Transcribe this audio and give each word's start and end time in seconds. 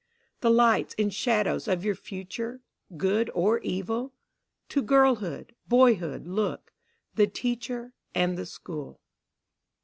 The 0.39 0.49
lights 0.49 0.95
and 0.97 1.13
shadows 1.13 1.67
of 1.67 1.85
your 1.85 1.93
future, 1.93 2.61
good 2.97 3.29
or 3.35 3.59
evil? 3.59 4.15
To 4.69 4.81
girlhood, 4.81 5.53
boyhood 5.67 6.25
look, 6.25 6.73
the 7.13 7.27
teacher 7.27 7.93
and 8.15 8.35
the 8.35 8.47
school. 8.47 8.99